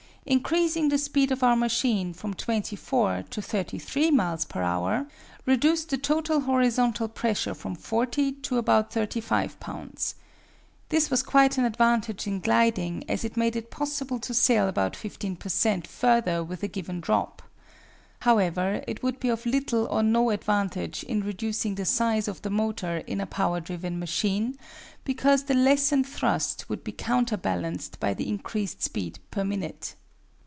Increasing 0.23 0.89
the 0.89 0.99
speed 0.99 1.31
of 1.31 1.41
our 1.41 1.55
machine 1.55 2.13
from 2.13 2.35
24 2.35 3.23
to 3.31 3.41
33 3.41 4.11
miles 4.11 4.45
per 4.45 4.61
hour 4.61 5.07
reduced 5.47 5.89
the 5.89 5.97
total 5.97 6.41
horizontal 6.41 7.07
pressure 7.07 7.55
from 7.55 7.73
40 7.73 8.33
to 8.33 8.59
about 8.59 8.93
35 8.93 9.59
lbs. 9.59 10.13
This 10.89 11.09
was 11.09 11.23
quite 11.23 11.57
an 11.57 11.65
advantage 11.65 12.27
in 12.27 12.39
gliding, 12.39 13.03
as 13.09 13.25
it 13.25 13.35
made 13.35 13.55
it 13.55 13.71
possible 13.71 14.19
to 14.19 14.33
sail 14.35 14.67
about 14.67 14.95
15 14.95 15.37
per 15.37 15.49
cent. 15.49 15.87
further 15.87 16.43
with 16.43 16.61
a 16.61 16.67
given 16.67 17.01
drop. 17.01 17.41
However, 18.19 18.83
it 18.87 19.01
would 19.01 19.19
be 19.19 19.27
of 19.29 19.47
little 19.47 19.87
or 19.87 20.03
no 20.03 20.29
advantage 20.29 21.01
in 21.03 21.23
reducing 21.23 21.73
the 21.75 21.85
size 21.85 22.27
of 22.27 22.43
the 22.43 22.51
motor 22.51 22.97
in 23.07 23.19
a 23.19 23.25
power 23.25 23.59
driven 23.59 23.97
machine, 23.97 24.55
because 25.03 25.45
the 25.45 25.55
lessened 25.55 26.05
thrust 26.05 26.69
would 26.69 26.83
be 26.83 26.91
counterbalanced 26.91 27.99
by 27.99 28.13
the 28.13 28.29
increased 28.29 28.83
speed 28.83 29.17
per 29.31 29.43
minute. 29.43 29.95